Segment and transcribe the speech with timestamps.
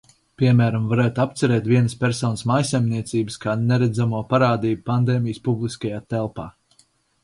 [0.41, 6.53] Piemēram, varētu apcerēt vienas personas mājsaimniecības kā neredzamo parādību pandēmijas publiskajā telpā.